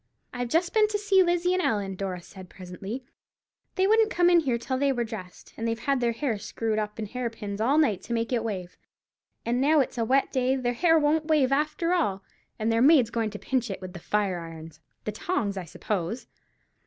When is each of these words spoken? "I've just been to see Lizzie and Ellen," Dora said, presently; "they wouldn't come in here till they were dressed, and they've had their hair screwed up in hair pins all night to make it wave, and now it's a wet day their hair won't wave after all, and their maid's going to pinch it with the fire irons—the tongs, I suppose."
"I've 0.33 0.47
just 0.49 0.73
been 0.73 0.87
to 0.87 0.97
see 0.97 1.21
Lizzie 1.21 1.53
and 1.53 1.61
Ellen," 1.61 1.93
Dora 1.95 2.23
said, 2.23 2.49
presently; 2.49 3.05
"they 3.75 3.85
wouldn't 3.85 4.09
come 4.09 4.31
in 4.31 4.39
here 4.39 4.57
till 4.57 4.79
they 4.79 4.91
were 4.91 5.03
dressed, 5.03 5.53
and 5.55 5.67
they've 5.67 5.77
had 5.81 5.99
their 5.99 6.11
hair 6.13 6.39
screwed 6.39 6.79
up 6.79 6.97
in 6.97 7.05
hair 7.05 7.29
pins 7.29 7.61
all 7.61 7.77
night 7.77 8.01
to 8.01 8.13
make 8.13 8.33
it 8.33 8.43
wave, 8.43 8.77
and 9.45 9.61
now 9.61 9.79
it's 9.79 9.99
a 9.99 10.03
wet 10.03 10.31
day 10.31 10.55
their 10.55 10.73
hair 10.73 10.97
won't 10.97 11.27
wave 11.27 11.51
after 11.51 11.93
all, 11.93 12.23
and 12.57 12.71
their 12.71 12.81
maid's 12.81 13.11
going 13.11 13.29
to 13.29 13.37
pinch 13.37 13.69
it 13.69 13.79
with 13.79 13.93
the 13.93 13.99
fire 13.99 14.39
irons—the 14.39 15.11
tongs, 15.11 15.55
I 15.55 15.65
suppose." 15.65 16.25